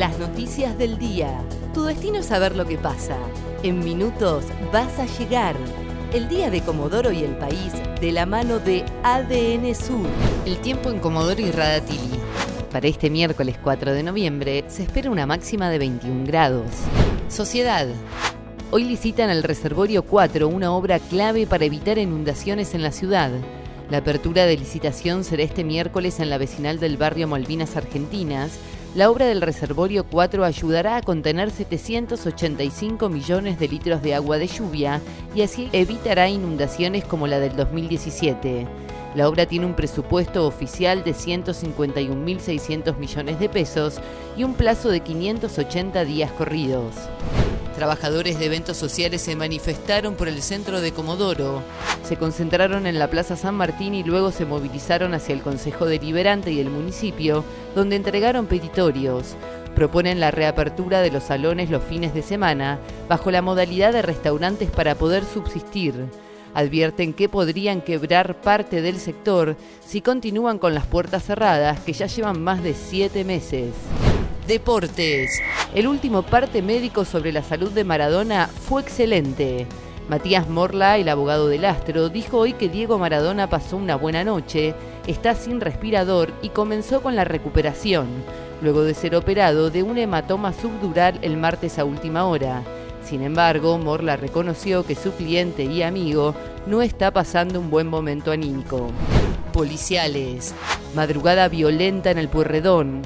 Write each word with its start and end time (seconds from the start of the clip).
Las 0.00 0.18
noticias 0.18 0.78
del 0.78 0.96
día. 0.96 1.42
Tu 1.74 1.84
destino 1.84 2.20
es 2.20 2.24
saber 2.24 2.56
lo 2.56 2.64
que 2.64 2.78
pasa. 2.78 3.18
En 3.62 3.80
minutos 3.80 4.44
vas 4.72 4.98
a 4.98 5.04
llegar. 5.04 5.54
El 6.14 6.26
día 6.26 6.48
de 6.48 6.62
Comodoro 6.62 7.12
y 7.12 7.22
el 7.22 7.36
país 7.36 7.74
de 8.00 8.10
la 8.10 8.24
mano 8.24 8.60
de 8.60 8.82
ADN 9.02 9.74
Sur. 9.74 10.06
El 10.46 10.56
tiempo 10.62 10.88
en 10.88 11.00
Comodoro 11.00 11.42
y 11.42 11.50
Radatili. 11.50 12.18
Para 12.72 12.88
este 12.88 13.10
miércoles 13.10 13.58
4 13.62 13.92
de 13.92 14.02
noviembre 14.02 14.64
se 14.68 14.84
espera 14.84 15.10
una 15.10 15.26
máxima 15.26 15.68
de 15.68 15.78
21 15.80 16.24
grados. 16.24 16.70
Sociedad. 17.28 17.86
Hoy 18.70 18.84
licitan 18.84 19.28
el 19.28 19.42
Reservorio 19.42 20.02
4, 20.02 20.48
una 20.48 20.72
obra 20.72 20.98
clave 20.98 21.46
para 21.46 21.66
evitar 21.66 21.98
inundaciones 21.98 22.72
en 22.72 22.82
la 22.82 22.92
ciudad. 22.92 23.32
La 23.90 23.98
apertura 23.98 24.46
de 24.46 24.56
licitación 24.56 25.24
será 25.24 25.42
este 25.42 25.62
miércoles 25.62 26.20
en 26.20 26.30
la 26.30 26.38
vecinal 26.38 26.80
del 26.80 26.96
barrio 26.96 27.28
Malvinas 27.28 27.76
Argentinas. 27.76 28.58
La 28.96 29.08
obra 29.08 29.26
del 29.26 29.40
Reservorio 29.40 30.04
4 30.04 30.44
ayudará 30.44 30.96
a 30.96 31.02
contener 31.02 31.52
785 31.52 33.08
millones 33.08 33.56
de 33.60 33.68
litros 33.68 34.02
de 34.02 34.16
agua 34.16 34.36
de 34.36 34.48
lluvia 34.48 35.00
y 35.32 35.42
así 35.42 35.68
evitará 35.72 36.28
inundaciones 36.28 37.04
como 37.04 37.28
la 37.28 37.38
del 37.38 37.54
2017. 37.54 38.66
La 39.14 39.28
obra 39.28 39.46
tiene 39.46 39.66
un 39.66 39.74
presupuesto 39.74 40.44
oficial 40.44 41.04
de 41.04 41.12
151.600 41.12 42.96
millones 42.96 43.38
de 43.38 43.48
pesos 43.48 44.00
y 44.36 44.42
un 44.42 44.54
plazo 44.54 44.88
de 44.88 44.98
580 44.98 46.04
días 46.04 46.32
corridos. 46.32 46.96
Trabajadores 47.80 48.38
de 48.38 48.44
eventos 48.44 48.76
sociales 48.76 49.22
se 49.22 49.36
manifestaron 49.36 50.14
por 50.14 50.28
el 50.28 50.42
centro 50.42 50.82
de 50.82 50.92
Comodoro. 50.92 51.62
Se 52.04 52.18
concentraron 52.18 52.86
en 52.86 52.98
la 52.98 53.08
Plaza 53.08 53.36
San 53.36 53.54
Martín 53.54 53.94
y 53.94 54.04
luego 54.04 54.32
se 54.32 54.44
movilizaron 54.44 55.14
hacia 55.14 55.32
el 55.32 55.40
Consejo 55.40 55.86
Deliberante 55.86 56.52
y 56.52 56.60
el 56.60 56.68
municipio, 56.68 57.42
donde 57.74 57.96
entregaron 57.96 58.44
petitorios. 58.44 59.34
Proponen 59.74 60.20
la 60.20 60.30
reapertura 60.30 61.00
de 61.00 61.10
los 61.10 61.22
salones 61.22 61.70
los 61.70 61.82
fines 61.82 62.12
de 62.12 62.20
semana, 62.20 62.78
bajo 63.08 63.30
la 63.30 63.40
modalidad 63.40 63.94
de 63.94 64.02
restaurantes 64.02 64.70
para 64.70 64.94
poder 64.94 65.24
subsistir. 65.24 65.94
Advierten 66.52 67.14
que 67.14 67.30
podrían 67.30 67.80
quebrar 67.80 68.42
parte 68.42 68.82
del 68.82 68.98
sector 68.98 69.56
si 69.82 70.02
continúan 70.02 70.58
con 70.58 70.74
las 70.74 70.84
puertas 70.84 71.24
cerradas, 71.24 71.80
que 71.80 71.94
ya 71.94 72.04
llevan 72.04 72.42
más 72.42 72.62
de 72.62 72.74
siete 72.74 73.24
meses. 73.24 73.72
Deportes. 74.50 75.40
El 75.76 75.86
último 75.86 76.22
parte 76.22 76.60
médico 76.60 77.04
sobre 77.04 77.30
la 77.30 77.44
salud 77.44 77.70
de 77.70 77.84
Maradona 77.84 78.48
fue 78.48 78.82
excelente. 78.82 79.68
Matías 80.08 80.48
Morla, 80.48 80.98
el 80.98 81.08
abogado 81.08 81.46
del 81.46 81.64
astro, 81.64 82.08
dijo 82.08 82.38
hoy 82.38 82.54
que 82.54 82.68
Diego 82.68 82.98
Maradona 82.98 83.48
pasó 83.48 83.76
una 83.76 83.94
buena 83.94 84.24
noche, 84.24 84.74
está 85.06 85.36
sin 85.36 85.60
respirador 85.60 86.32
y 86.42 86.48
comenzó 86.48 87.00
con 87.00 87.14
la 87.14 87.22
recuperación, 87.22 88.08
luego 88.60 88.82
de 88.82 88.94
ser 88.94 89.14
operado 89.14 89.70
de 89.70 89.84
un 89.84 89.96
hematoma 89.98 90.52
subdural 90.52 91.20
el 91.22 91.36
martes 91.36 91.78
a 91.78 91.84
última 91.84 92.24
hora. 92.24 92.64
Sin 93.04 93.22
embargo, 93.22 93.78
Morla 93.78 94.16
reconoció 94.16 94.84
que 94.84 94.96
su 94.96 95.12
cliente 95.12 95.62
y 95.62 95.84
amigo 95.84 96.34
no 96.66 96.82
está 96.82 97.12
pasando 97.12 97.60
un 97.60 97.70
buen 97.70 97.86
momento 97.86 98.32
anímico. 98.32 98.90
Policiales. 99.52 100.56
Madrugada 100.96 101.46
violenta 101.46 102.10
en 102.10 102.18
el 102.18 102.28
Puerredón 102.28 103.02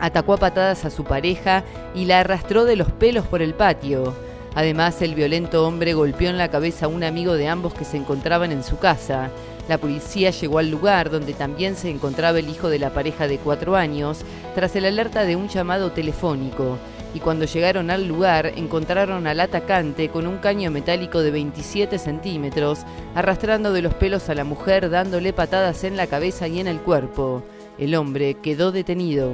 atacó 0.00 0.34
a 0.34 0.38
patadas 0.38 0.84
a 0.84 0.90
su 0.90 1.04
pareja 1.04 1.64
y 1.94 2.06
la 2.06 2.20
arrastró 2.20 2.64
de 2.64 2.76
los 2.76 2.90
pelos 2.90 3.26
por 3.26 3.42
el 3.42 3.54
patio. 3.54 4.14
Además, 4.54 5.00
el 5.02 5.14
violento 5.14 5.66
hombre 5.66 5.94
golpeó 5.94 6.28
en 6.28 6.38
la 6.38 6.50
cabeza 6.50 6.86
a 6.86 6.88
un 6.88 7.04
amigo 7.04 7.34
de 7.34 7.48
ambos 7.48 7.72
que 7.74 7.84
se 7.84 7.96
encontraban 7.96 8.50
en 8.50 8.64
su 8.64 8.78
casa. 8.78 9.30
La 9.68 9.78
policía 9.78 10.30
llegó 10.30 10.58
al 10.58 10.70
lugar 10.70 11.10
donde 11.10 11.32
también 11.32 11.76
se 11.76 11.90
encontraba 11.90 12.40
el 12.40 12.48
hijo 12.48 12.68
de 12.68 12.80
la 12.80 12.90
pareja 12.90 13.28
de 13.28 13.38
cuatro 13.38 13.76
años, 13.76 14.22
tras 14.54 14.74
el 14.74 14.86
alerta 14.86 15.24
de 15.24 15.36
un 15.36 15.48
llamado 15.48 15.92
telefónico. 15.92 16.78
Y 17.14 17.20
cuando 17.20 17.44
llegaron 17.44 17.90
al 17.90 18.06
lugar, 18.06 18.52
encontraron 18.56 19.26
al 19.26 19.40
atacante 19.40 20.08
con 20.08 20.26
un 20.26 20.38
caño 20.38 20.70
metálico 20.70 21.20
de 21.20 21.30
27 21.30 21.98
centímetros, 21.98 22.80
arrastrando 23.14 23.72
de 23.72 23.82
los 23.82 23.94
pelos 23.94 24.28
a 24.28 24.34
la 24.34 24.44
mujer, 24.44 24.90
dándole 24.90 25.32
patadas 25.32 25.84
en 25.84 25.96
la 25.96 26.08
cabeza 26.08 26.48
y 26.48 26.58
en 26.58 26.66
el 26.66 26.80
cuerpo. 26.80 27.42
El 27.78 27.94
hombre 27.94 28.34
quedó 28.34 28.72
detenido 28.72 29.32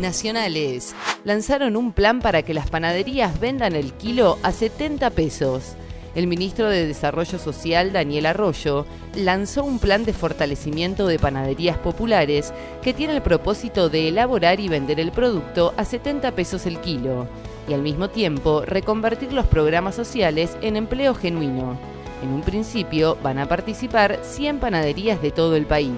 nacionales 0.00 0.94
lanzaron 1.24 1.76
un 1.76 1.92
plan 1.92 2.20
para 2.20 2.42
que 2.42 2.54
las 2.54 2.70
panaderías 2.70 3.38
vendan 3.38 3.76
el 3.76 3.92
kilo 3.92 4.38
a 4.42 4.52
70 4.52 5.10
pesos. 5.10 5.74
El 6.14 6.26
ministro 6.26 6.68
de 6.68 6.86
Desarrollo 6.86 7.38
Social, 7.38 7.92
Daniel 7.92 8.26
Arroyo, 8.26 8.84
lanzó 9.14 9.62
un 9.62 9.78
plan 9.78 10.04
de 10.04 10.12
fortalecimiento 10.12 11.06
de 11.06 11.20
panaderías 11.20 11.78
populares 11.78 12.52
que 12.82 12.92
tiene 12.92 13.14
el 13.14 13.22
propósito 13.22 13.88
de 13.88 14.08
elaborar 14.08 14.58
y 14.58 14.68
vender 14.68 14.98
el 14.98 15.12
producto 15.12 15.72
a 15.76 15.84
70 15.84 16.32
pesos 16.32 16.66
el 16.66 16.80
kilo 16.80 17.28
y 17.68 17.74
al 17.74 17.82
mismo 17.82 18.10
tiempo 18.10 18.62
reconvertir 18.66 19.32
los 19.32 19.46
programas 19.46 19.94
sociales 19.94 20.56
en 20.62 20.76
empleo 20.76 21.14
genuino. 21.14 21.78
En 22.22 22.30
un 22.30 22.42
principio 22.42 23.16
van 23.22 23.38
a 23.38 23.46
participar 23.46 24.18
100 24.22 24.58
panaderías 24.58 25.22
de 25.22 25.30
todo 25.30 25.54
el 25.54 25.66
país. 25.66 25.94